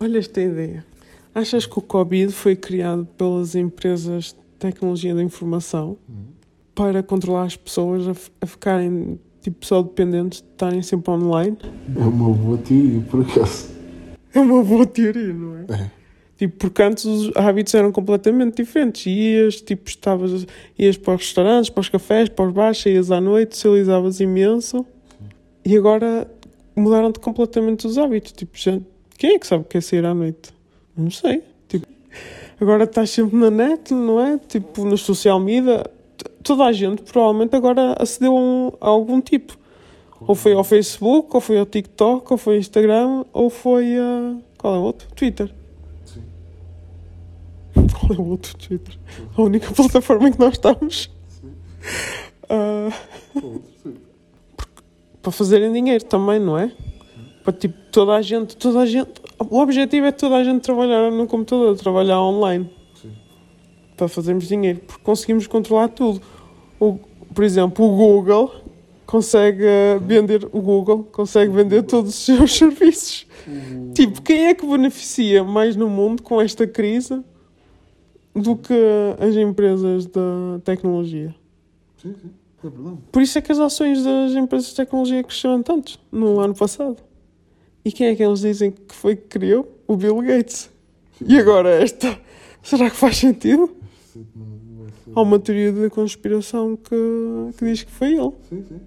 [0.00, 0.84] Olha esta ideia.
[1.34, 5.96] Achas que o Covid foi criado pelas empresas de tecnologia da informação
[6.74, 11.56] para controlar as pessoas a, a ficarem tipo só dependentes de estarem sempre online?
[11.96, 13.70] É uma boa teoria, por acaso.
[14.34, 15.64] É uma boa teoria, não é?
[15.70, 15.90] É.
[16.36, 19.06] Tipo, porque antes os hábitos eram completamente diferentes.
[19.06, 20.46] Ias, tipo, estavas,
[20.78, 24.86] ias para os restaurantes, para os cafés, para os bares, saías à noite, socializavas imenso.
[25.64, 26.30] E agora
[26.76, 28.30] mudaram-te completamente os hábitos.
[28.32, 28.78] Tipo, já,
[29.18, 30.50] quem é que sabe o que é sair à noite?
[30.96, 31.42] Não sei.
[31.68, 31.86] Tipo,
[32.60, 34.38] agora estás sempre na net, não é?
[34.38, 35.84] Tipo, no social media.
[36.42, 39.58] Toda a gente provavelmente agora acedeu a, um- a algum tipo.
[40.20, 44.36] Ou foi ao Facebook, ou foi ao TikTok, ou foi ao Instagram, ou foi a.
[44.56, 45.08] Qual é o outro?
[45.14, 45.52] Twitter.
[46.04, 46.22] Sim.
[47.74, 48.98] Qual é o outro Twitter?
[49.36, 51.10] A única plataforma em que nós estamos.
[52.48, 52.88] Ah,
[55.22, 56.72] para fazerem dinheiro também, não é?
[57.44, 59.10] Para tipo, toda a gente, toda a gente.
[59.50, 62.70] O objetivo é toda a gente trabalhar no computador, trabalhar online.
[62.94, 63.10] Sim.
[63.96, 66.22] Para fazermos dinheiro, porque conseguimos controlar tudo.
[66.78, 66.96] O,
[67.34, 68.54] por exemplo, o Google
[69.04, 73.26] consegue eh, vender o Google consegue vender todos os seus serviços.
[73.94, 77.20] Tipo, quem é que beneficia mais no mundo com esta crise
[78.32, 78.74] do que
[79.18, 81.34] as empresas da tecnologia?
[82.00, 82.30] Sim, sim.
[83.10, 87.07] Por isso é que as ações das empresas de tecnologia cresceram tanto no ano passado.
[87.88, 89.66] E quem é que eles dizem que foi que criou?
[89.86, 90.68] O Bill Gates.
[91.26, 92.20] E agora esta?
[92.62, 93.74] Será que faz sentido?
[95.14, 96.94] Há uma teoria de conspiração que,
[97.56, 98.32] que diz que foi ele.
[98.50, 98.80] Sim, sim.